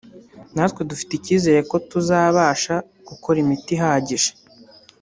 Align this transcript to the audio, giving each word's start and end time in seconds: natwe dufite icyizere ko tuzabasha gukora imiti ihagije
natwe 0.55 0.81
dufite 0.89 1.11
icyizere 1.15 1.59
ko 1.69 1.75
tuzabasha 1.89 2.75
gukora 3.07 3.37
imiti 3.43 3.71
ihagije 3.75 4.31